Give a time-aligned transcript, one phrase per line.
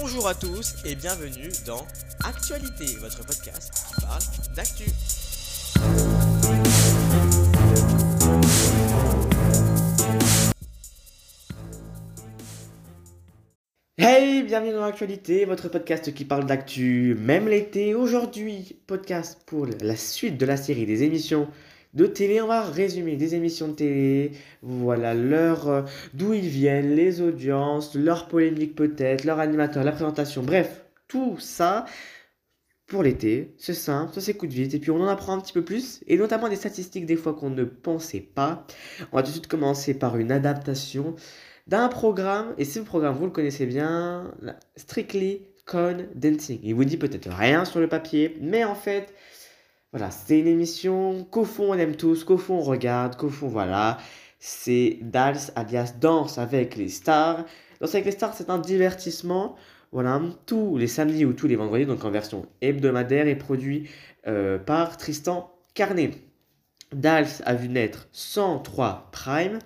[0.00, 1.86] Bonjour à tous et bienvenue dans
[2.24, 4.22] Actualité, votre podcast qui parle
[4.56, 4.84] d'actu.
[13.98, 17.94] Hey, bienvenue dans l'actualité, votre podcast qui parle d'actu, même l'été.
[17.94, 21.48] Aujourd'hui, podcast pour la suite de la série des émissions
[21.92, 22.40] de télé.
[22.40, 24.32] On va résumer des émissions de télé,
[24.62, 25.82] voilà, leur, euh,
[26.14, 31.84] d'où ils viennent, les audiences, leur polémique peut-être, leur animateur, la présentation, bref, tout ça
[32.86, 33.54] pour l'été.
[33.58, 36.16] C'est simple, ça s'écoute vite et puis on en apprend un petit peu plus et
[36.16, 38.66] notamment des statistiques des fois qu'on ne pensait pas.
[39.12, 41.16] On va tout de suite commencer par une adaptation
[41.66, 44.32] d'un programme et ce programme vous le connaissez bien,
[44.76, 46.60] Strictly Con Dancing.
[46.62, 49.14] Il vous dit peut-être rien sur le papier, mais en fait,
[49.92, 53.48] voilà, c'est une émission qu'au fond on aime tous, qu'au fond on regarde, qu'au fond
[53.48, 53.98] voilà.
[54.38, 57.44] C'est Dals alias Danse avec les stars.
[57.80, 59.54] Danse avec les stars, c'est un divertissement.
[59.92, 63.90] Voilà, tous les samedis ou tous les vendredis, donc en version hebdomadaire, et produit
[64.26, 66.12] euh, par Tristan Carnet.
[66.94, 69.58] Dals a vu naître 103 Prime,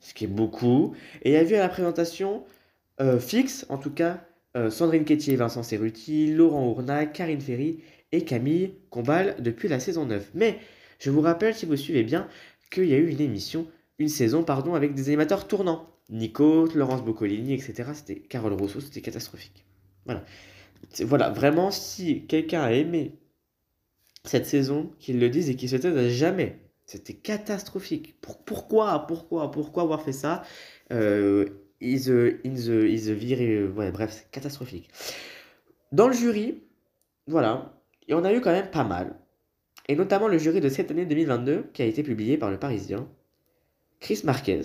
[0.00, 2.44] ce qui est beaucoup, et a vu à la présentation
[3.02, 4.24] euh, fixe, en tout cas,
[4.56, 7.80] euh, Sandrine Quétier, Vincent Cerruti, Laurent Ournac, Karine Ferry
[8.14, 10.30] et Camille Combal depuis la saison 9.
[10.34, 10.58] Mais
[10.98, 12.28] je vous rappelle, si vous suivez bien,
[12.70, 13.66] qu'il y a eu une émission,
[13.98, 15.90] une saison, pardon, avec des animateurs tournants.
[16.10, 17.90] Nico, Laurence Boccolini, etc.
[17.94, 19.64] C'était Carole Rousseau, c'était catastrophique.
[20.04, 20.24] Voilà.
[21.00, 23.18] Voilà, vraiment, si quelqu'un a aimé
[24.24, 26.60] cette saison, qu'il le dise et qu'il se taise à jamais.
[26.86, 28.20] C'était catastrophique.
[28.20, 30.42] pourquoi, pourquoi, pourquoi avoir fait ça?
[30.92, 31.46] Euh,
[31.80, 34.88] Is the, in bref, c'est catastrophique.
[35.92, 36.62] Dans le jury,
[37.26, 37.74] voilà,
[38.08, 39.18] et on a eu quand même pas mal.
[39.88, 43.08] Et notamment le jury de cette année 2022 qui a été publié par le Parisien.
[44.00, 44.62] Chris Marquez,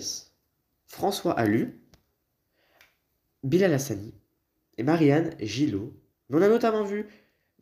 [0.86, 1.80] François Allu,
[3.42, 4.14] Bilal Hassani
[4.78, 5.94] et Marianne Gillot.
[6.30, 7.06] On a notamment vu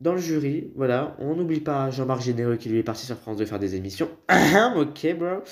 [0.01, 3.37] dans le jury, voilà, on n'oublie pas Jean-Marc Généreux qui lui est parti sur France
[3.37, 4.09] de faire des émissions.
[4.77, 5.43] ok, bro.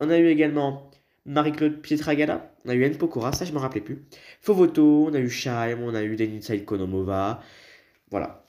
[0.00, 0.90] On a eu également
[1.24, 4.04] Marie-Claude Pietragala, on a eu Anne Pokora, ça je me rappelais plus.
[4.42, 7.40] Fovoto, on a eu Shaim, on a eu Denisa Konomova.
[8.10, 8.45] Voilà.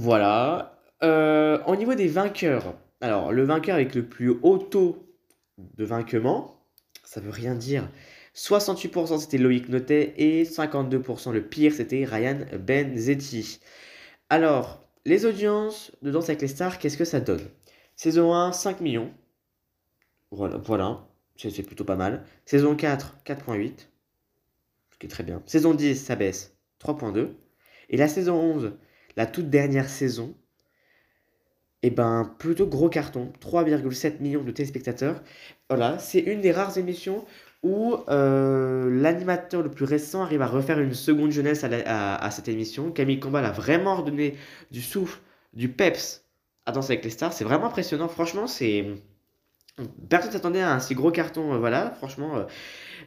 [0.00, 0.80] Voilà.
[1.02, 5.14] Euh, au niveau des vainqueurs, alors le vainqueur avec le plus haut taux
[5.58, 6.64] de vainquement,
[7.04, 7.86] ça veut rien dire.
[8.34, 13.60] 68% c'était Loïc Notet et 52% le pire c'était Ryan Benzetti.
[14.30, 17.46] Alors, les audiences de Danse avec les stars, qu'est-ce que ça donne?
[17.94, 19.12] Saison 1, 5 millions.
[20.30, 21.06] Voilà, voilà.
[21.36, 22.24] c'est plutôt pas mal.
[22.46, 23.88] Saison 4, 4.8.
[24.92, 25.42] Ce qui est très bien.
[25.44, 27.34] Saison 10, ça baisse, 3.2.
[27.90, 28.72] Et la saison 11,
[29.16, 30.34] la toute dernière saison,
[31.82, 35.22] eh ben, plutôt gros carton, 3,7 millions de téléspectateurs.
[35.68, 37.24] Voilà, c'est une des rares émissions
[37.62, 42.90] où euh, l'animateur le plus récent arrive à refaire une seconde jeunesse à, cette émission.
[42.90, 44.36] Camille Combal a vraiment redonné
[44.70, 45.20] du souffle,
[45.52, 46.24] du peps
[46.66, 47.32] à Danser avec les stars.
[47.32, 48.08] C'est vraiment impressionnant.
[48.08, 48.86] Franchement, c'est.
[50.08, 51.54] Personne s'attendait à un si gros carton.
[51.54, 52.44] Euh, voilà, franchement,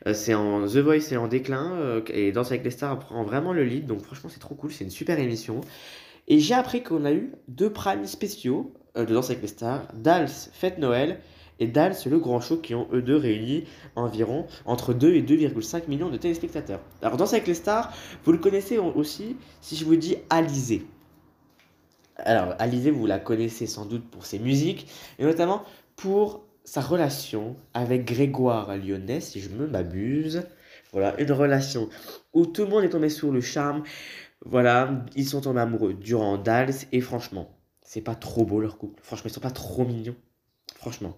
[0.08, 3.54] euh, c'est en The Voice est en déclin et Danser avec les stars prend vraiment
[3.54, 3.86] le lead.
[3.86, 4.72] Donc, franchement, c'est trop cool.
[4.72, 5.62] C'est une super émission.
[6.28, 10.30] Et j'ai appris qu'on a eu deux primes spéciaux de Danse avec les stars Dals
[10.30, 11.20] Fête Noël
[11.60, 13.66] et Dals Le Grand Show qui ont eux deux réuni
[13.96, 16.80] environ entre 2 et 2,5 millions de téléspectateurs.
[17.02, 20.86] Alors Danse avec les stars, vous le connaissez aussi si je vous dis Alizé.
[22.18, 24.88] Alors Alizé, vous la connaissez sans doute pour ses musiques
[25.20, 25.64] et notamment
[25.96, 30.44] pour sa relation avec Grégoire Lyonnais, si je me m'abuse.
[30.92, 31.90] Voilà, une relation
[32.34, 33.84] où tout le monde est tombé sous le charme.
[34.46, 37.50] Voilà, ils sont tombés amoureux durant Dals et franchement,
[37.82, 39.02] c'est pas trop beau leur couple.
[39.04, 40.16] Franchement, ils sont pas trop mignons.
[40.76, 41.18] Franchement.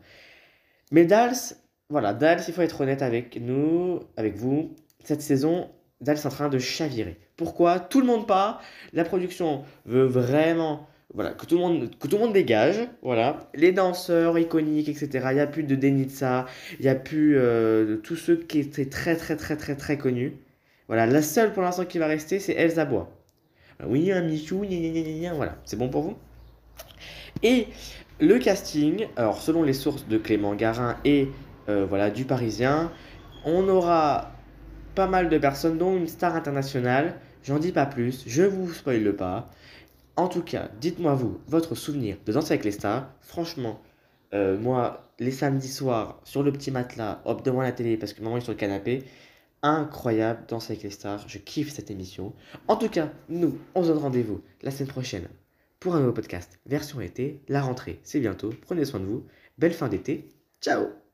[0.91, 1.57] Mais Dals,
[1.89, 4.75] voilà, Dals, il faut être honnête avec nous, avec vous.
[5.03, 5.69] Cette saison,
[6.01, 7.19] Dals est en train de chavirer.
[7.35, 7.79] Pourquoi?
[7.79, 8.61] Tout le monde part.
[8.93, 13.49] La production veut vraiment voilà, que tout le monde, que tout le monde dégage, voilà.
[13.55, 15.27] Les danseurs iconiques, etc.
[15.31, 16.45] Il n'y a plus de Denitsa,
[16.79, 19.97] il n'y a plus euh, de tous ceux qui étaient très, très, très, très, très
[19.97, 20.33] connus.
[20.87, 23.09] Voilà, la seule pour l'instant qui va rester, c'est Elsa Bois.
[23.85, 24.65] Oui, un Michou,
[25.35, 26.15] voilà, c'est bon pour vous?
[27.43, 27.67] Et
[28.19, 31.29] le casting, alors selon les sources de Clément Garin et
[31.67, 32.91] euh, voilà du Parisien,
[33.45, 34.31] on aura
[34.95, 37.15] pas mal de personnes, dont une star internationale.
[37.43, 39.49] J'en dis pas plus, je vous spoile pas.
[40.17, 43.09] En tout cas, dites-moi vous, votre souvenir de Danser avec les stars.
[43.21, 43.81] Franchement,
[44.33, 48.21] euh, moi, les samedis soirs, sur le petit matelas, hop, devant la télé, parce que
[48.21, 49.03] maman est sur le canapé,
[49.61, 52.33] incroyable, Danser avec les stars, je kiffe cette émission.
[52.67, 55.27] En tout cas, nous, on se donne rendez-vous la semaine prochaine
[55.79, 57.41] pour un nouveau podcast version été.
[57.47, 58.51] La rentrée, c'est bientôt.
[58.61, 59.25] Prenez soin de vous.
[59.57, 60.29] Belle fin d'été.
[60.61, 61.04] Ciao